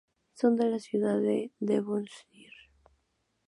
[0.33, 2.55] Son de la ciudad de Devonshire.